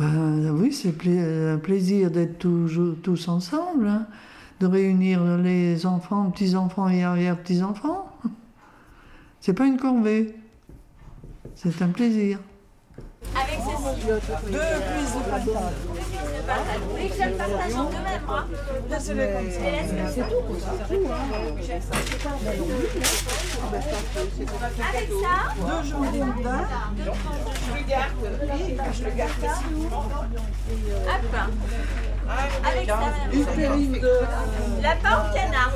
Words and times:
Ben 0.00 0.50
oui, 0.58 0.72
c'est 0.72 0.92
pla- 0.92 1.52
un 1.52 1.58
plaisir 1.58 2.10
d'être 2.10 2.38
tous 2.38 3.28
ensemble, 3.28 3.86
hein, 3.86 4.06
de 4.60 4.66
réunir 4.66 5.22
les 5.36 5.84
enfants, 5.84 6.30
petits-enfants 6.30 6.88
et 6.88 7.04
arrière-petits-enfants. 7.04 8.10
C'est 9.42 9.52
pas 9.54 9.64
une 9.66 9.78
corvée, 9.78 10.34
c'est 11.54 11.80
un 11.80 11.88
plaisir. 11.88 12.38
Avec 13.34 13.58
Cécile. 13.58 14.20
Deux 14.52 14.58
de. 14.58 15.70
Je 19.02 19.12
le 19.12 19.24
ça. 19.50 19.60
C'est 20.14 20.28
tout, 20.28 20.42
Avec 24.88 25.08
ça, 25.08 25.36
Deux 25.56 25.88
journées 25.88 26.18
de 26.18 26.42
pain. 26.42 26.62
hop. 31.06 31.34
Avec 32.64 32.86
ça, 32.88 32.96
madame. 32.96 33.32
Une 33.32 33.46
périne 33.46 33.92
de. 33.92 34.82
Lapin 34.82 35.14
ou 35.18 35.34
canard 35.34 35.72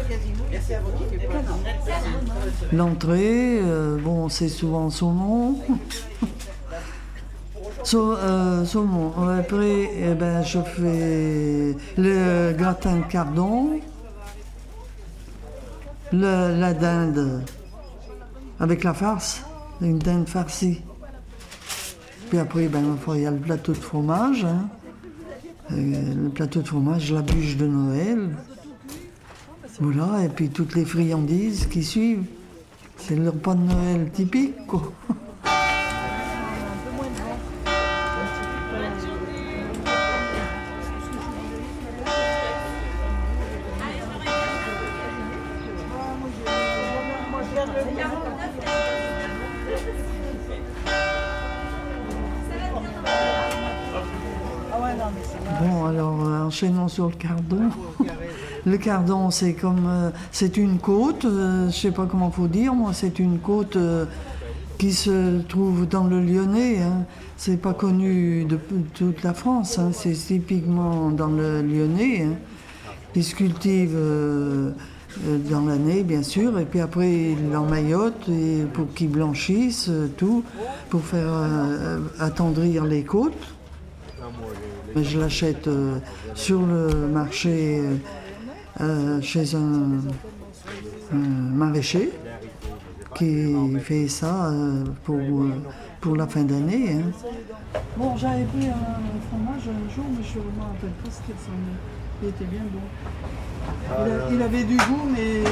L'entrée, 2.72 3.58
euh, 3.62 3.98
bon, 3.98 4.28
c'est 4.28 4.48
souvent 4.48 4.90
saumon. 4.90 5.58
Sau- 7.84 8.16
euh. 8.16 8.64
Après, 9.38 9.90
eh 9.98 10.14
ben, 10.14 10.42
je 10.42 10.58
fais 10.60 11.76
le 11.98 12.52
gratin 12.56 13.02
cardon, 13.02 13.78
le- 16.12 16.58
la 16.58 16.72
dinde 16.74 17.42
avec 18.58 18.84
la 18.84 18.94
farce, 18.94 19.42
une 19.80 19.98
dinde 19.98 20.28
farcie. 20.28 20.80
Puis 22.30 22.38
après, 22.38 22.68
ben, 22.68 22.96
il 23.14 23.20
y 23.20 23.26
a 23.26 23.30
le 23.30 23.36
plateau 23.38 23.72
de 23.72 23.78
fromage. 23.78 24.44
hein. 24.44 24.68
Euh, 25.72 26.14
le 26.24 26.28
plateau 26.30 26.60
de 26.62 26.68
fromage, 26.68 27.10
la 27.12 27.22
bûche 27.22 27.56
de 27.56 27.66
Noël. 27.66 28.30
Voilà, 29.80 30.24
et 30.24 30.28
puis 30.28 30.48
toutes 30.50 30.74
les 30.74 30.84
friandises 30.84 31.66
qui 31.66 31.82
suivent. 31.82 32.24
C'est 32.96 33.16
le 33.16 33.28
repas 33.28 33.54
de 33.54 33.62
Noël 33.62 34.10
typique. 34.12 34.54
sur 56.94 57.08
le 57.08 57.16
cardon. 57.16 57.70
Le 58.64 58.76
cardon, 58.78 59.30
c'est 59.30 59.54
comme. 59.54 59.86
euh, 59.86 60.10
c'est 60.30 60.56
une 60.56 60.78
côte, 60.78 61.24
euh, 61.24 61.68
je 61.70 61.76
sais 61.76 61.90
pas 61.90 62.06
comment 62.06 62.30
faut 62.30 62.46
dire, 62.46 62.72
moi, 62.72 62.92
c'est 62.92 63.18
une 63.18 63.38
côte 63.38 63.76
euh, 63.76 64.06
qui 64.78 64.92
se 64.92 65.40
trouve 65.42 65.86
dans 65.88 66.04
le 66.04 66.20
Lyonnais. 66.20 66.80
Hein. 66.80 67.04
C'est 67.36 67.56
pas 67.56 67.74
connu 67.74 68.44
de 68.44 68.58
toute 68.94 69.22
la 69.24 69.34
France, 69.34 69.78
hein, 69.78 69.90
c'est 69.92 70.12
typiquement 70.12 71.10
dans 71.10 71.26
le 71.26 71.62
Lyonnais. 71.62 72.22
Hein. 72.22 72.36
Ils 73.16 73.24
se 73.24 73.34
cultivent 73.34 73.96
euh, 73.96 74.70
dans 75.50 75.66
l'année, 75.66 76.04
bien 76.04 76.22
sûr, 76.22 76.58
et 76.58 76.64
puis 76.64 76.80
après, 76.80 77.12
ils 77.32 77.50
l'emmaillotent 77.52 78.30
pour 78.72 78.92
qu'ils 78.94 79.10
blanchissent, 79.10 79.90
tout, 80.16 80.42
pour 80.90 81.02
faire 81.02 81.34
attendrir 82.18 82.84
les 82.84 83.04
côtes. 83.04 83.54
Je 84.96 85.18
l'achète 85.18 85.66
euh, 85.68 85.98
sur 86.34 86.60
le 86.64 86.88
marché 87.08 87.80
euh, 87.80 87.96
euh, 88.80 89.20
chez 89.22 89.54
un, 89.54 89.98
un 91.12 91.16
maraîcher 91.16 92.10
qui 93.16 93.54
fait 93.80 94.08
ça 94.08 94.46
euh, 94.50 94.84
pour, 95.04 95.16
euh, 95.16 95.52
pour 96.00 96.16
la 96.16 96.26
fin 96.26 96.42
d'année. 96.42 96.92
hein. 96.94 97.10
Bon, 97.96 98.16
j'avais 98.16 98.44
pris 98.44 98.66
un 98.68 99.28
fromage 99.28 99.62
un 99.68 99.94
jour, 99.94 100.04
mais 100.16 100.24
je 100.24 100.38
ne 100.38 100.44
me 100.44 100.62
rappelle 100.62 100.90
pas 101.02 101.10
ce 101.10 101.22
qu'il 101.22 101.34
ressemblait. 101.34 101.78
Il 102.22 102.28
était 102.28 102.44
bien 102.44 102.62
bon. 102.72 102.80
Il, 104.06 104.12
a- 104.12 104.32
il 104.32 104.42
avait 104.42 104.64
du 104.64 104.76
goût, 104.76 105.08
mais 105.14 105.42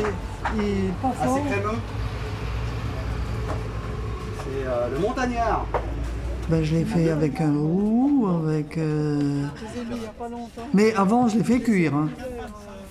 il 0.56 0.92
pas 1.00 1.12
Ah, 1.20 1.24
fort. 1.24 1.38
c'est 1.44 1.50
crémeux. 1.50 1.78
C'est 4.38 4.66
euh, 4.66 4.88
le 4.94 4.98
montagnard. 4.98 5.66
Ben, 6.52 6.62
je 6.62 6.74
l'ai 6.76 6.84
fait 6.84 7.08
avec 7.08 7.40
un 7.40 7.50
roux, 7.54 8.28
avec... 8.46 8.76
euh, 8.76 9.18
les. 9.90 9.96
Mais 10.74 10.92
avant, 10.94 11.26
je 11.26 11.38
l'ai 11.38 11.44
fait 11.44 11.60
cuire. 11.60 11.94
hein. 11.94 12.10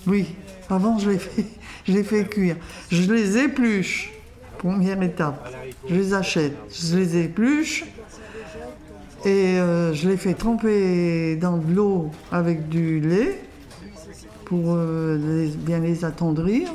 Oui, 0.08 0.26
avant, 0.68 0.98
je 0.98 1.10
l'ai 1.10 1.18
fait, 1.18 1.44
je 1.86 1.92
l'ai 1.92 2.02
fait 2.02 2.24
cuire. 2.28 2.56
Je 2.90 3.12
les 3.12 3.38
épluche, 3.38 4.10
première 4.58 5.00
étape. 5.02 5.48
Je 5.88 5.94
les 5.94 6.12
achète, 6.12 6.56
je 6.74 6.96
les 6.98 7.16
épluche 7.18 7.84
et 9.24 9.60
euh, 9.60 9.94
je 9.94 10.08
les 10.08 10.16
fais 10.16 10.34
tremper 10.34 11.36
dans 11.36 11.56
de 11.58 11.72
l'eau 11.72 12.10
avec 12.32 12.68
du 12.68 12.98
lait 12.98 13.38
pour 14.44 14.74
euh, 14.74 15.18
les- 15.44 15.50
bien 15.56 15.78
les 15.78 16.04
attendrir. 16.04 16.68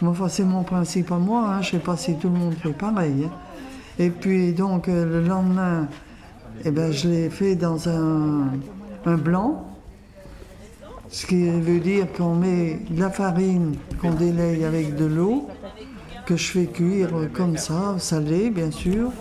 Mais 0.00 0.06
enfin, 0.08 0.28
c'est 0.28 0.44
mon 0.44 0.62
principe 0.62 1.10
à 1.10 1.18
moi, 1.18 1.46
hein. 1.48 1.62
je 1.62 1.74
ne 1.74 1.80
sais 1.80 1.84
pas 1.84 1.96
si 1.96 2.14
tout 2.14 2.28
le 2.28 2.38
monde 2.38 2.54
fait 2.62 2.72
pareil. 2.72 3.24
hein. 3.26 3.30
Et 3.98 4.10
puis 4.10 4.52
donc 4.52 4.88
euh, 4.88 5.04
le 5.04 5.26
lendemain, 5.26 5.88
eh 6.64 6.70
ben, 6.70 6.92
je 6.92 7.08
l'ai 7.08 7.30
fait 7.30 7.54
dans 7.54 7.88
un, 7.88 8.48
un 9.06 9.16
blanc, 9.16 9.64
ce 11.08 11.26
qui 11.26 11.48
veut 11.48 11.80
dire 11.80 12.06
qu'on 12.12 12.34
met 12.34 12.78
de 12.90 13.00
la 13.00 13.10
farine 13.10 13.74
qu'on 14.00 14.12
délaye 14.12 14.64
avec 14.64 14.96
de 14.96 15.06
l'eau, 15.06 15.48
que 16.26 16.36
je 16.36 16.50
fais 16.50 16.66
cuire 16.66 17.10
comme 17.32 17.56
ça, 17.56 17.94
salé 17.98 18.50
bien 18.50 18.70
sûr. 18.70 19.12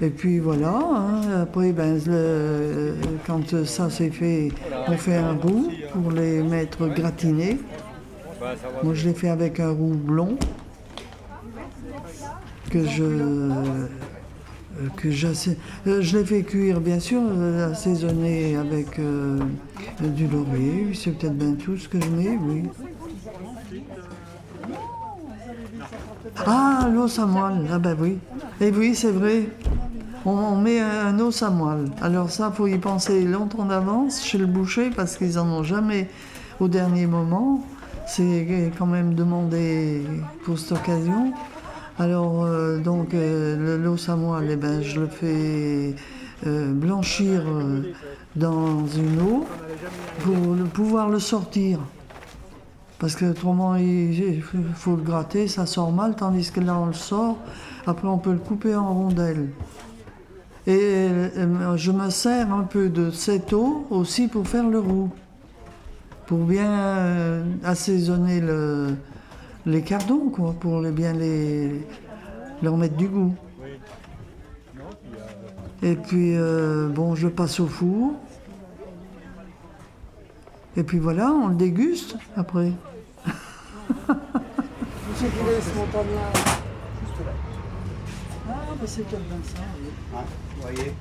Et 0.00 0.10
puis 0.10 0.38
voilà, 0.38 0.76
hein. 0.76 1.40
après 1.42 1.72
ben, 1.72 1.98
quand 3.26 3.64
ça 3.64 3.90
c'est 3.90 4.10
fait, 4.10 4.50
on 4.88 4.96
fait 4.96 5.16
un 5.16 5.32
roux 5.32 5.70
pour 5.92 6.12
les 6.12 6.42
mettre 6.42 6.86
gratinés. 6.88 7.58
Moi 8.82 8.94
je 8.94 9.08
l'ai 9.08 9.14
fait 9.14 9.30
avec 9.30 9.58
un 9.58 9.70
roux 9.70 9.94
blond 9.94 10.36
que 12.74 12.84
je 12.84 13.04
euh, 13.04 13.86
que 14.96 15.06
euh, 15.06 16.02
je 16.02 16.18
l'ai 16.18 16.24
fait 16.24 16.42
cuire 16.42 16.80
bien 16.80 16.98
sûr, 16.98 17.20
euh, 17.22 17.70
assaisonné 17.70 18.56
avec 18.56 19.00
du 20.00 20.26
laurier, 20.26 20.88
c'est 20.92 21.12
peut-être 21.12 21.38
bien 21.38 21.54
tout 21.54 21.76
ce 21.76 21.88
que 21.88 22.00
je 22.00 22.08
mets, 22.08 22.36
oui. 22.36 22.64
Ah, 26.44 26.88
l'os 26.92 27.16
à 27.20 27.26
moelle, 27.26 27.68
ah 27.72 27.78
ben 27.78 27.96
oui. 28.00 28.18
Et 28.60 28.72
oui, 28.72 28.96
c'est 28.96 29.12
vrai. 29.12 29.44
On, 30.26 30.56
met 30.56 30.80
un, 30.80 31.06
un 31.06 31.20
os 31.20 31.42
à 31.44 31.50
moelle. 31.50 31.90
Alors 32.02 32.30
ça, 32.30 32.50
faut 32.50 32.66
y 32.66 32.78
penser 32.78 33.22
longtemps 33.22 33.66
d'avance 33.66 34.24
chez 34.24 34.38
le 34.38 34.46
boucher 34.46 34.90
parce 34.90 35.16
qu'ils 35.16 35.38
en 35.38 35.46
ont 35.46 35.62
jamais 35.62 36.08
au 36.58 36.66
dernier 36.66 37.06
moment. 37.06 37.64
C'est 38.06 38.72
quand 38.76 38.86
même 38.86 39.14
demandé 39.14 40.02
pour 40.44 40.58
cette 40.58 40.72
occasion. 40.72 41.32
Alors 41.98 42.44
euh, 42.44 42.78
donc 42.78 43.14
euh, 43.14 43.56
le 43.56 43.82
l'os 43.82 44.08
à 44.08 44.16
moelle, 44.16 44.48
eh 44.50 44.56
ben, 44.56 44.82
je 44.82 45.00
le 45.00 45.06
fais 45.06 45.94
euh, 46.46 46.72
blanchir 46.72 47.42
euh, 47.46 47.82
dans 48.34 48.86
une 48.86 49.20
eau 49.20 49.44
pour 50.20 50.54
le- 50.54 50.64
pouvoir 50.64 51.08
le 51.08 51.18
sortir. 51.20 51.78
Parce 52.98 53.16
que 53.16 53.26
autrement, 53.26 53.76
il 53.76 54.42
faut 54.74 54.96
le 54.96 55.02
gratter, 55.02 55.46
ça 55.46 55.66
sort 55.66 55.92
mal, 55.92 56.16
tandis 56.16 56.50
que 56.50 56.60
là, 56.60 56.76
on 56.78 56.86
le 56.86 56.92
sort. 56.94 57.36
Après, 57.86 58.08
on 58.08 58.18
peut 58.18 58.32
le 58.32 58.38
couper 58.38 58.74
en 58.74 58.94
rondelles. 58.94 59.48
Et 60.66 61.08
je 61.76 61.92
me 61.92 62.08
sers 62.08 62.50
un 62.52 62.62
peu 62.62 62.88
de 62.88 63.10
cette 63.10 63.52
eau 63.52 63.84
aussi 63.90 64.28
pour 64.28 64.48
faire 64.48 64.68
le 64.68 64.78
roux. 64.78 65.10
Pour 66.26 66.38
bien 66.38 67.42
assaisonner 67.62 68.40
le, 68.40 68.94
les 69.66 69.82
cardons, 69.82 70.30
quoi, 70.30 70.52
pour 70.58 70.80
les- 70.80 70.90
bien 70.92 71.12
les, 71.12 71.86
leur 72.62 72.76
mettre 72.76 72.96
du 72.96 73.08
goût. 73.08 73.34
Et 75.82 75.96
puis, 75.96 76.36
euh, 76.36 76.88
bon, 76.88 77.14
je 77.14 77.28
passe 77.28 77.60
au 77.60 77.66
four. 77.66 78.14
Et 80.76 80.82
puis 80.82 80.98
voilà, 80.98 81.30
on 81.30 81.48
le 81.48 81.54
déguste 81.54 82.16
après. 82.36 82.72
Monsieur 84.08 85.28
qui 85.28 85.44
laisse 85.46 85.74
montagnard. 85.76 86.32
Ah, 88.48 88.52
mais 88.80 88.86
c'est 88.86 89.02
peut-être 89.02 89.22
bien 89.24 89.36
ça, 89.44 89.60
oui. 89.78 89.88
Ouais, 90.12 90.24
vous 90.56 90.62
voyez 90.62 90.92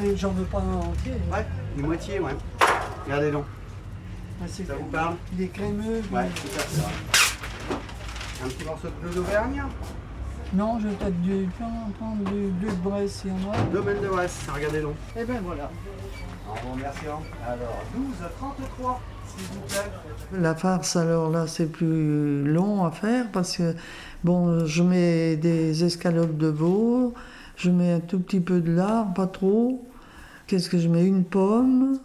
Mais 0.00 0.16
j'en 0.16 0.30
veux 0.30 0.44
pas 0.44 0.58
un 0.60 0.76
entier. 0.78 1.12
Ouais, 1.30 1.46
une 1.76 1.86
moitié, 1.86 2.18
ouais. 2.20 2.32
Regardez 3.04 3.30
donc. 3.30 3.44
Ah, 4.40 4.46
c'est 4.48 4.66
Ça 4.66 4.74
vous 4.74 4.86
parle 4.86 5.16
Il 5.36 5.42
est 5.44 5.48
crémeux. 5.48 6.00
Ouais, 6.12 6.20
à 6.20 6.24
fait. 6.26 7.21
Un 8.44 8.48
petit 8.48 8.64
morceau 8.64 8.88
de 8.88 9.06
bleu 9.08 9.14
d'Auvergne 9.14 9.62
Non, 10.54 10.78
je 10.80 10.88
vais 10.88 10.94
peut-être 10.94 11.20
du, 11.22 11.48
prendre 11.98 12.24
du 12.24 12.48
bleu 12.48 12.70
de 12.70 12.76
Bresse 12.82 13.12
s'il 13.22 13.30
y 13.30 13.32
en 13.32 13.52
a. 13.52 13.56
Domaine 13.72 14.00
de 14.02 14.08
Bresse, 14.08 14.38
regardez 14.52 14.80
long. 14.80 14.94
Eh 15.16 15.24
ben 15.24 15.40
voilà. 15.44 15.70
Alors, 16.44 16.58
bon, 16.64 16.76
merci. 16.80 17.00
hein. 17.08 17.20
Alors, 17.46 17.82
12 17.94 18.04
33, 18.38 19.00
s'il 19.28 19.46
vous 19.46 19.60
plaît. 19.68 20.40
La 20.40 20.54
farce, 20.54 20.96
alors 20.96 21.30
là, 21.30 21.46
c'est 21.46 21.66
plus 21.66 22.42
long 22.44 22.84
à 22.84 22.90
faire 22.90 23.30
parce 23.32 23.56
que, 23.56 23.74
bon, 24.24 24.66
je 24.66 24.82
mets 24.82 25.36
des 25.36 25.84
escalopes 25.84 26.36
de 26.36 26.48
veau, 26.48 27.14
je 27.56 27.70
mets 27.70 27.92
un 27.92 28.00
tout 28.00 28.18
petit 28.18 28.40
peu 28.40 28.60
de 28.60 28.72
lard, 28.72 29.14
pas 29.14 29.26
trop. 29.28 29.80
Qu'est-ce 30.48 30.68
que 30.68 30.78
je 30.78 30.88
mets? 30.88 31.04
Une 31.06 31.24
pomme, 31.24 31.98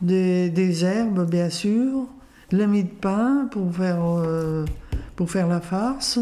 des, 0.00 0.50
des 0.50 0.84
herbes, 0.84 1.30
bien 1.30 1.48
sûr, 1.48 2.06
de 2.50 2.58
la 2.58 2.66
mie 2.66 2.84
de 2.84 2.90
pain 2.90 3.48
pour 3.50 3.72
faire, 3.72 3.98
euh, 4.02 4.66
pour 5.16 5.30
faire 5.30 5.46
la 5.48 5.60
farce. 5.60 6.18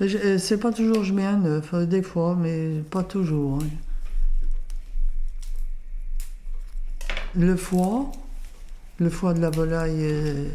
Et 0.00 0.38
C'est 0.38 0.58
pas 0.58 0.72
toujours, 0.72 1.04
je 1.04 1.12
mets 1.12 1.24
un 1.26 1.44
œuf, 1.44 1.72
euh, 1.74 1.86
des 1.86 2.02
fois, 2.02 2.36
mais 2.38 2.80
pas 2.90 3.04
toujours. 3.04 3.60
hein. 3.62 3.66
Le 7.36 7.56
foie, 7.56 8.10
le 8.98 9.10
foie 9.10 9.34
de 9.34 9.40
la 9.40 9.50
volaille, 9.50 9.96
euh, 10.02 10.48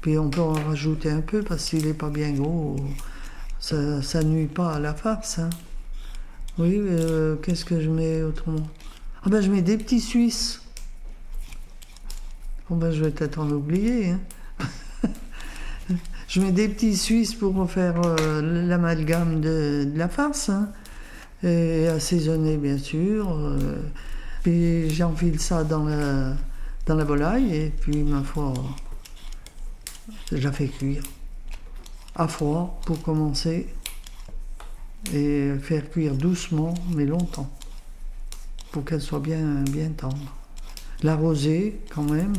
puis 0.00 0.18
on 0.18 0.28
peut 0.28 0.40
en 0.40 0.52
rajouter 0.54 1.10
un 1.10 1.20
peu 1.20 1.42
parce 1.42 1.66
qu'il 1.66 1.86
n'est 1.86 1.94
pas 1.94 2.10
bien 2.10 2.32
gros. 2.32 2.76
Ça, 3.60 4.02
ça 4.02 4.22
nuit 4.22 4.46
pas 4.46 4.74
à 4.74 4.78
la 4.80 4.92
farce. 4.94 5.38
hein. 5.38 5.50
Oui, 6.58 6.74
euh, 6.78 7.36
qu'est-ce 7.36 7.64
que 7.64 7.80
je 7.80 7.90
mets 7.90 8.22
autrement? 8.22 8.66
Ah 9.24 9.28
ben 9.28 9.40
je 9.40 9.50
mets 9.50 9.62
des 9.62 9.76
petits 9.76 10.00
Suisses. 10.00 10.62
Bon 12.68 12.76
ben 12.76 12.90
je 12.90 13.04
vais 13.04 13.10
peut-être 13.10 13.38
en 13.38 13.48
oublier. 13.50 14.10
hein. 14.10 14.20
Je 16.28 16.40
mets 16.40 16.52
des 16.52 16.68
petits 16.68 16.96
Suisses 16.96 17.34
pour 17.34 17.70
faire 17.70 18.00
euh, 18.04 18.66
l'amalgame 18.66 19.40
de, 19.40 19.88
la 19.94 20.08
farce. 20.08 20.48
hein. 20.48 20.70
Et 21.42 21.86
assaisonner 21.88 22.56
bien 22.56 22.78
sûr. 22.78 23.30
euh, 23.30 23.76
puis 24.42 24.90
j'enfile 24.90 25.40
ça 25.40 25.64
dans 25.64 25.84
la, 25.84 26.34
dans 26.86 26.94
la 26.94 27.04
volaille 27.04 27.54
et 27.54 27.70
puis 27.70 28.02
ma 28.02 28.22
foi, 28.22 28.54
je 30.32 30.36
la 30.38 30.52
fais 30.52 30.68
cuire. 30.68 31.02
À 32.14 32.28
froid 32.28 32.80
pour 32.86 33.02
commencer 33.02 33.68
et 35.12 35.52
faire 35.60 35.90
cuire 35.90 36.14
doucement 36.14 36.74
mais 36.94 37.04
longtemps 37.04 37.50
pour 38.72 38.84
qu'elle 38.84 39.02
soit 39.02 39.20
bien, 39.20 39.62
bien 39.70 39.90
tendre. 39.90 40.34
L'arroser 41.02 41.80
quand 41.94 42.04
même, 42.04 42.34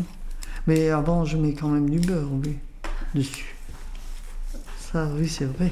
mais 0.66 0.90
avant 0.90 1.26
je 1.26 1.38
mets 1.38 1.54
quand 1.54 1.70
même 1.70 1.90
du 1.90 2.00
beurre 2.00 2.32
oui, 2.44 2.58
dessus. 3.14 3.57
Ça 4.92 5.06
oui 5.18 5.28
c'est 5.28 5.46
vrai. 5.46 5.70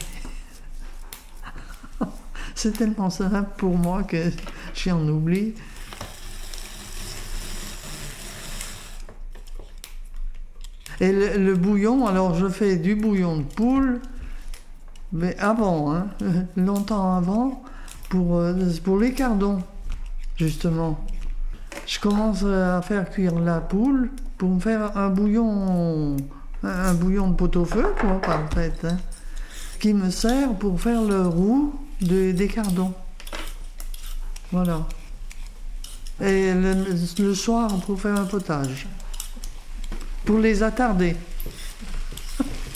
c'est 2.56 2.74
tellement 2.74 3.10
simple 3.10 3.50
pour 3.58 3.78
moi 3.78 4.04
que 4.04 4.30
j'en 4.76 5.08
oublie. 5.08 5.54
Et 11.00 11.12
le, 11.12 11.56
bouillon, 11.56 12.08
alors 12.08 12.36
je 12.36 12.48
fais 12.48 12.78
du 12.78 12.96
bouillon 12.96 13.38
de 13.38 13.44
poule, 13.44 14.00
mais 15.12 15.38
avant, 15.40 15.94
hein, 15.94 16.08
longtemps 16.58 17.16
avant, 17.16 17.64
pour, 18.10 18.38
euh, 18.38 18.54
pour 18.84 19.00
les 19.00 19.14
cardons, 19.14 19.62
justement. 20.38 21.06
Je 21.86 22.00
commence 22.00 22.44
à 22.44 22.82
faire 22.82 23.10
cuire 23.10 23.38
la 23.40 23.60
poule 23.60 24.10
pour 24.38 24.50
me 24.50 24.60
faire 24.60 24.96
un 24.98 25.10
bouillon, 25.10 26.16
un, 26.66 26.94
bouillon 26.94 27.30
de 27.30 27.36
pot-au-feu, 27.36 27.94
quoi, 28.00 28.20
en 28.36 28.54
fait, 28.54 28.86
hein, 28.86 28.98
qui 29.80 29.94
me 29.94 30.10
sert 30.10 30.54
pour 30.54 30.80
faire 30.80 31.02
le 31.02 31.28
roux 31.28 31.80
de- 32.02 32.32
des 32.32 32.48
cardons. 32.48 32.94
Voilà. 34.52 34.86
Et 36.22 36.54
le, 36.54 37.36
soir, 37.36 37.76
pour 37.86 38.00
faire 38.00 38.20
un 38.20 38.26
potage 38.26 38.88
pour 40.24 40.40
les 40.40 40.64
attarder. 40.64 41.16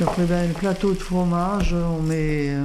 Après, 0.00 0.24
ben, 0.24 0.48
le 0.48 0.54
plateau 0.54 0.94
de 0.94 0.98
fromage, 0.98 1.74
on 1.74 2.00
met 2.00 2.48
euh, 2.48 2.62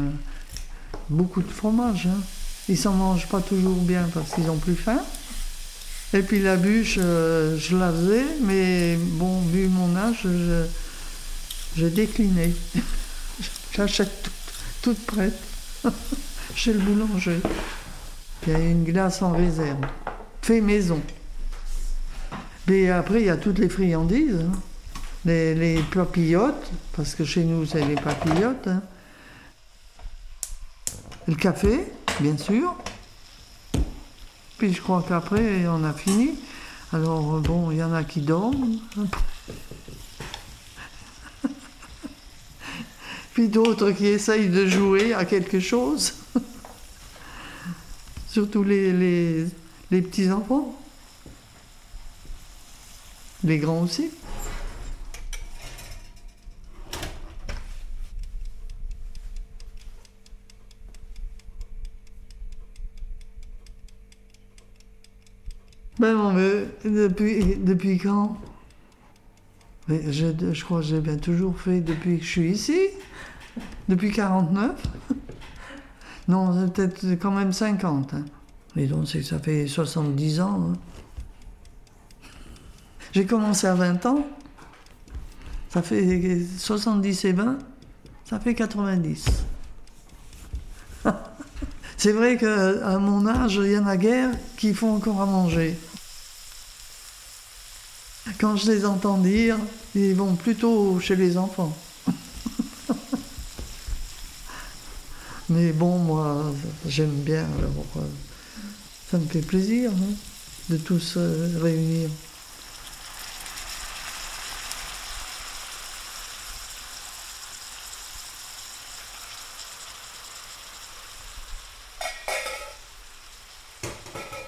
beaucoup 1.10 1.42
de 1.42 1.52
fromage. 1.52 2.08
hein. 2.08 2.20
Ils 2.68 2.78
s'en 2.78 2.94
mangent 2.94 3.28
pas 3.28 3.42
toujours 3.42 3.76
bien 3.82 4.10
parce 4.14 4.32
qu'ils 4.34 4.50
ont 4.50 4.58
plus 4.58 4.76
faim. 4.76 5.00
Et 6.14 6.22
puis 6.22 6.40
la 6.42 6.56
bûche, 6.56 6.98
euh, 7.00 7.58
je 7.58 7.76
la 7.76 7.92
faisais, 7.92 8.26
mais 8.42 8.96
bon, 8.98 9.42
vu 9.42 9.68
mon 9.68 9.96
âge, 9.96 10.20
je- 10.24 10.66
j'ai 11.76 11.90
décliné. 11.90 12.54
J'achète 13.76 14.30
toute, 14.82 15.06
prête 15.06 15.38
chez 16.56 16.74
le 16.74 16.80
boulanger. 16.80 17.40
Il 18.48 18.54
y 18.54 18.56
a 18.56 18.60
une 18.60 18.84
glace 18.86 19.22
en 19.22 19.32
réserve, 19.32 19.78
fait 20.42 20.62
maison. 20.62 21.02
Mais 22.68 22.90
après, 22.90 23.20
il 23.22 23.26
y 23.26 23.30
a 23.30 23.38
toutes 23.38 23.60
les 23.60 23.70
friandises, 23.70 24.38
hein. 24.42 24.52
les, 25.26 25.54
les 25.56 25.82
papillotes, 25.84 26.72
parce 26.96 27.14
que 27.16 27.26
chez 27.26 27.44
nous, 27.44 27.66
c'est 27.66 27.84
les 27.86 27.96
papillotes. 27.96 28.68
hein. 28.68 28.82
Le 31.28 31.36
café, 31.36 31.88
bien 32.20 32.38
sûr. 32.38 32.76
Puis 34.58 34.74
je 34.74 34.82
crois 34.82 35.04
qu'après, 35.08 35.68
on 35.68 35.84
a 35.84 35.94
fini. 35.94 36.32
Alors, 36.94 37.40
bon, 37.42 37.72
il 37.72 37.78
y 37.78 37.84
en 37.84 37.94
a 37.94 38.04
qui 38.04 38.22
dorment. 38.22 38.78
puis 43.34 43.48
d'autres 43.48 43.92
qui 43.92 44.08
essayent 44.08 44.50
de 44.50 44.68
jouer 44.68 45.14
à 45.14 45.26
quelque 45.26 45.60
chose. 45.60 46.14
Surtout 48.30 48.64
les, 48.64 48.94
les, 48.94 49.48
les 49.90 50.02
petits-enfants. 50.02 50.80
Les 53.44 53.58
grands 53.58 53.82
aussi. 53.82 54.12
Ben 66.06 66.14
mon 66.14 66.34
Dieu, 66.34 66.68
depuis, 66.86 67.98
quand? 67.98 68.38
Mais 69.88 70.14
je, 70.14 70.64
crois 70.64 70.82
que 70.82 70.86
j'ai 70.86 71.00
bien 71.00 71.18
toujours 71.18 71.60
fait 71.60 71.82
depuis 71.82 72.20
que 72.20 72.24
je 72.24 72.30
suis 72.30 72.52
ici. 72.52 72.80
Depuis 73.90 74.12
49 74.12 74.80
Non, 76.28 76.70
peut-être 76.70 77.08
quand 77.20 77.32
même 77.32 77.52
50. 77.52 78.14
Hein. 78.14 78.26
Et 78.76 78.86
donc, 78.86 79.08
c'est 79.08 79.22
que 79.22 79.26
ça 79.26 79.40
fait 79.40 79.66
70 79.66 80.42
ans. 80.42 80.74
hein. 80.74 80.74
J'ai 83.12 83.26
commencé 83.26 83.66
à 83.66 83.74
20 83.74 84.06
ans. 84.06 84.28
Ça 85.70 85.82
fait 85.82 86.40
70 86.56 87.26
et 87.26 87.32
20. 87.32 87.58
Ça 88.26 88.40
fait 88.40 88.54
90. 88.54 89.26
c'est 91.98 92.12
vrai 92.12 92.38
qu'à 92.38 93.00
mon 93.00 93.26
âge, 93.26 93.56
il 93.56 93.72
y 93.72 93.78
en 93.80 93.88
a 93.88 93.98
guère 93.98 94.30
qui 94.56 94.72
font 94.76 94.98
encore 94.98 95.20
à 95.24 95.26
manger. 95.26 95.76
Quand 98.40 98.58
je 98.58 98.72
les 98.72 98.86
entends 98.86 99.18
dire, 99.18 99.58
ils 99.96 100.14
vont 100.14 100.36
plutôt 100.36 101.00
chez 101.00 101.16
les 101.16 101.38
enfants. 101.38 101.76
Mais 105.50 105.72
bon, 105.72 106.00
moi, 106.00 106.52
j'aime 106.88 107.22
bien, 107.22 107.48
alors 107.58 107.86
euh, 107.98 108.02
ça 109.10 109.18
me 109.18 109.26
fait 109.26 109.42
plaisir 109.42 109.92
hein, 109.92 110.14
de 110.70 110.78
tous 110.78 111.00
se 111.00 111.60
réunir. 111.62 112.10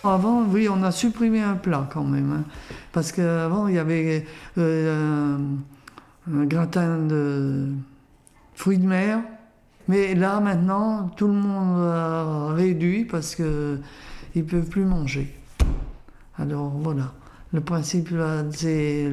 Avant, 0.03 0.43
oui, 0.43 0.69
on 0.69 0.83
a 0.83 0.91
supprimé 0.91 1.41
un 1.41 1.55
plat 1.55 1.87
quand 1.91 2.03
même. 2.03 2.31
hein, 2.31 2.43
parce 2.91 3.11
qu'avant, 3.11 3.67
il 3.67 3.75
y 3.75 3.79
avait 3.79 4.25
euh, 4.57 5.37
un, 6.31 6.45
gratin 6.45 6.99
de 6.99 7.69
fruits 8.55 8.77
de 8.77 8.85
mer. 8.85 9.19
Mais 9.87 10.15
là, 10.15 10.39
maintenant, 10.39 11.09
tout 11.15 11.27
le 11.27 11.33
monde 11.33 11.81
a 11.81 12.53
réduit 12.53 13.05
parce 13.05 13.35
qu'ils 13.35 13.45
ne 14.35 14.41
peuvent 14.41 14.69
plus 14.69 14.85
manger. 14.85 15.33
Alors 16.37 16.69
voilà. 16.69 17.13
Le 17.53 17.61
principe, 17.61 18.09
c'est 18.51 19.07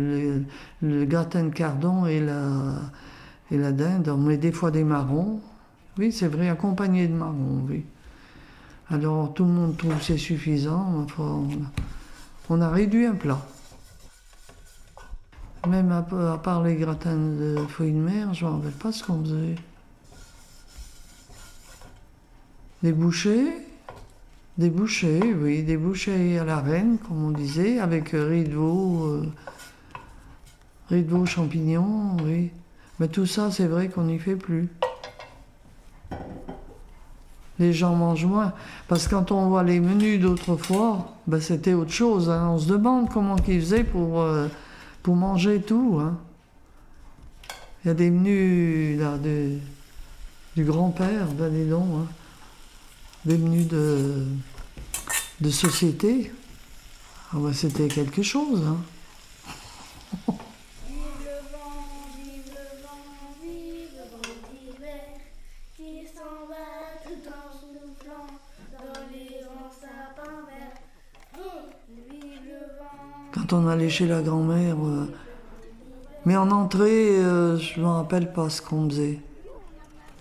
le, 0.82 1.04
gratin 1.04 1.44
de 1.44 1.50
cardon 1.50 2.04
et 2.06 2.20
la, 2.20 2.74
et 3.50 3.56
la 3.56 3.70
dinde. 3.70 4.08
On 4.08 4.16
met 4.18 4.36
des 4.36 4.50
fois 4.50 4.70
des 4.70 4.82
marrons. 4.82 5.40
Oui, 5.98 6.10
c'est 6.10 6.26
vrai, 6.26 6.48
accompagné 6.48 7.06
de 7.06 7.14
marrons, 7.14 7.64
oui. 7.68 7.84
Alors 8.90 9.32
tout 9.32 9.44
le 9.44 9.50
monde 9.50 9.76
trouve 9.76 10.00
c'est 10.02 10.18
suffisant. 10.18 11.04
Enfin, 11.04 11.42
on, 12.50 12.60
a, 12.60 12.68
réduit 12.68 13.06
un 13.06 13.14
plat. 13.14 13.40
Même 15.66 15.90
à, 15.92 16.02
part 16.02 16.62
les 16.62 16.76
gratins 16.76 17.16
de 17.16 17.56
fruits 17.68 17.92
de 17.92 17.98
mer, 17.98 18.34
je 18.34 18.44
ne 18.44 18.50
me 18.50 18.70
pas 18.70 18.92
ce 18.92 19.02
qu'on 19.02 19.22
faisait. 19.22 19.54
Des 22.82 22.92
bouchées 22.92 23.50
Des 24.58 24.68
bouchées, 24.68 25.34
oui, 25.34 25.62
des 25.62 25.78
bouchées 25.78 26.38
à 26.38 26.44
la 26.44 26.60
reine, 26.60 26.98
comme 26.98 27.24
on 27.24 27.30
disait, 27.30 27.78
avec 27.78 28.14
veau, 28.14 29.06
euh, 29.06 29.32
riz 30.90 31.02
de 31.02 31.08
veau 31.08 31.24
champignons, 31.24 32.18
oui. 32.22 32.50
Mais 33.00 33.08
tout 33.08 33.26
ça, 33.26 33.50
c'est 33.50 33.66
vrai 33.66 33.88
qu'on 33.88 34.04
n'y 34.04 34.18
fait 34.18 34.36
plus. 34.36 34.68
Les 37.58 37.72
gens 37.72 37.94
mangent 37.94 38.24
moins. 38.26 38.52
Parce 38.88 39.06
que 39.06 39.14
quand 39.14 39.30
on 39.32 39.48
voit 39.48 39.62
les 39.62 39.78
menus 39.80 40.20
d'autrefois, 40.20 41.12
ben 41.26 41.40
c'était 41.40 41.72
autre 41.74 41.92
chose. 41.92 42.28
hein. 42.28 42.48
On 42.50 42.58
se 42.58 42.66
demande 42.68 43.08
comment 43.10 43.36
ils 43.46 43.60
faisaient 43.60 43.84
pour, 43.84 44.20
euh, 44.20 44.48
pour 45.02 45.14
manger 45.16 45.60
tout. 45.62 45.98
hein. 46.00 46.18
Il 47.84 47.88
y 47.88 47.90
a 47.90 47.94
des 47.94 48.10
menus 48.10 48.98
là, 48.98 49.18
du 50.56 50.64
grand-père, 50.64 51.26
ben 51.38 51.52
dis 51.52 51.70
hein. 51.72 52.06
des 53.24 53.36
menus 53.38 53.68
de, 53.68 54.24
société. 55.50 56.32
Ah 57.32 57.36
ben, 57.38 57.52
c'était 57.52 57.88
quelque 57.88 58.22
chose. 58.22 58.62
Vive 60.26 61.18
le 61.20 61.38
vent, 61.52 61.84
vive 62.16 62.48
le 62.54 62.82
vent, 62.82 63.04
vive 63.42 63.90
le 63.98 64.04
vent 64.12 64.34
d'hiver 64.50 65.04
qui 65.76 66.06
s'en 66.06 66.46
va 66.48 66.64
tout 67.04 67.22
en 67.28 67.52
soufflant 67.52 68.28
dans 68.72 69.00
les 69.12 69.42
grands 69.42 69.70
sapins 69.70 70.40
verts. 70.48 70.78
Hum, 71.36 71.66
Vive 72.10 72.44
le 72.46 72.60
on 73.74 73.76
allait 73.76 73.90
chez 73.90 74.06
la 74.06 74.22
grand-mère. 74.22 74.76
euh, 74.84 75.06
Mais 76.26 76.36
en 76.36 76.50
entrée, 76.52 77.18
euh, 77.18 77.58
je 77.58 77.80
me 77.80 77.86
rappelle 77.86 78.32
pas 78.32 78.48
ce 78.48 78.62
qu'on 78.62 78.88
faisait. 78.88 79.18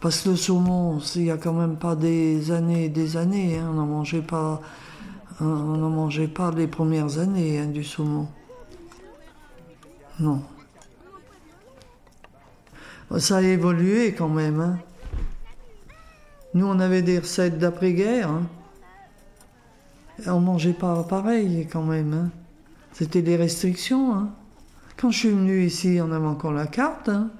Parce 0.01 0.21
que 0.21 0.29
le 0.29 0.35
saumon, 0.35 0.99
il 1.15 1.25
y 1.25 1.31
a 1.31 1.37
quand 1.37 1.53
même 1.53 1.77
pas 1.77 1.95
des 1.95 2.51
années 2.51 2.85
et 2.85 2.89
des 2.89 3.15
années. 3.15 3.57
hein, 3.59 3.67
On 3.69 3.73
n'en 3.73 3.85
mangeait 3.85 4.23
pas. 4.23 4.59
On 5.39 5.45
n'en 5.45 5.89
mangeait 5.89 6.27
pas 6.27 6.51
les 6.51 6.67
premières 6.67 7.19
années 7.19 7.59
hein, 7.59 7.67
du 7.67 7.83
saumon. 7.83 8.27
Non. 10.19 10.41
Ça 13.17 13.37
a 13.37 13.41
évolué 13.41 14.13
quand 14.13 14.29
même. 14.29 14.59
hein. 14.61 14.79
Nous, 16.55 16.65
on 16.65 16.79
avait 16.79 17.01
des 17.03 17.19
recettes 17.19 17.59
d'après-guerre. 17.59 18.29
On 20.25 20.39
mangeait 20.39 20.73
pas 20.73 21.03
pareil 21.03 21.67
quand 21.71 21.83
même. 21.83 22.31
C'était 22.93 23.21
des 23.21 23.35
restrictions. 23.35 24.13
hein. 24.15 24.29
Quand 24.97 25.09
je 25.11 25.17
suis 25.19 25.29
venu 25.29 25.63
ici, 25.65 25.99
on 26.01 26.11
avait 26.11 26.27
encore 26.27 26.51
la 26.53 26.67
carte 26.67 27.09
hein, 27.09 27.31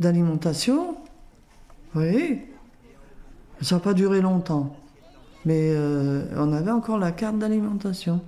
d'alimentation. 0.00 0.96
Oui. 1.94 2.40
Ça 3.60 3.76
n'a 3.76 3.80
pas 3.80 3.94
duré 3.94 4.20
longtemps. 4.20 4.74
Mais 5.44 5.72
euh, 5.74 6.24
on 6.36 6.52
avait 6.52 6.70
encore 6.70 6.98
la 6.98 7.12
carte 7.12 7.38
d'alimentation. 7.38 8.22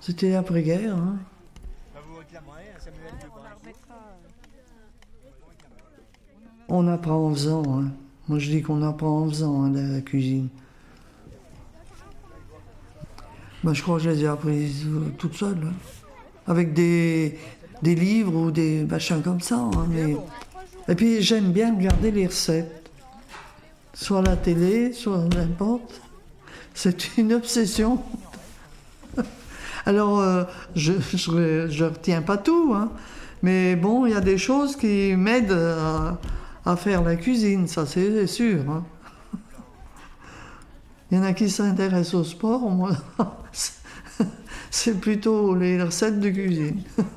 C'était 0.00 0.34
après-guerre. 0.34 0.96
hein. 0.96 1.16
On 6.68 6.88
apprend 6.88 7.26
en 7.26 7.34
faisant. 7.34 7.62
Moi, 8.28 8.38
je 8.38 8.50
dis 8.50 8.62
qu'on 8.62 8.82
apprend 8.82 9.22
en 9.22 9.28
faisant 9.28 9.68
la 9.68 10.00
cuisine. 10.00 10.48
Ben, 13.66 13.74
je 13.74 13.82
crois 13.82 13.96
que 13.96 14.04
je 14.04 14.10
les 14.10 14.22
ai 14.22 14.26
apprises 14.28 14.84
euh, 14.86 15.10
toutes 15.18 15.34
seules. 15.34 15.58
hein. 15.66 15.72
Avec 16.46 16.72
des, 16.72 17.36
des 17.82 17.96
livres 17.96 18.36
ou 18.36 18.50
des 18.52 18.84
machins 18.84 19.20
comme 19.22 19.40
ça. 19.40 19.56
hein, 19.56 19.88
Et 20.88 20.94
puis 20.94 21.20
j'aime 21.20 21.50
bien 21.50 21.74
regarder 21.76 22.12
les 22.12 22.26
recettes. 22.28 22.88
Soit 23.92 24.22
la 24.22 24.36
télé, 24.36 24.92
soit 24.92 25.24
n'importe. 25.34 26.00
C'est 26.74 27.16
une 27.18 27.32
obsession. 27.32 28.00
Alors, 29.84 30.20
euh, 30.20 30.44
je 30.76 30.92
ne 30.92 31.84
retiens 31.88 32.22
pas 32.22 32.36
tout. 32.36 32.72
hein. 32.72 32.90
Mais 33.42 33.74
bon, 33.74 34.06
il 34.06 34.12
y 34.12 34.16
a 34.16 34.20
des 34.20 34.38
choses 34.38 34.76
qui 34.76 35.14
m'aident 35.16 35.52
à, 35.52 36.18
à 36.64 36.76
faire 36.76 37.02
la 37.02 37.16
cuisine, 37.16 37.66
ça 37.66 37.84
c'est 37.84 38.26
sûr. 38.28 38.60
hein. 38.70 38.84
Il 41.10 41.18
y 41.18 41.20
en 41.20 41.24
a 41.24 41.32
qui 41.32 41.48
s'intéressent 41.48 42.14
au 42.14 42.24
sport, 42.24 42.68
moi, 42.68 42.92
c'est 44.70 45.00
plutôt 45.00 45.54
les 45.54 45.80
recettes 45.82 46.20
de 46.20 46.30
cuisine. 46.30 46.82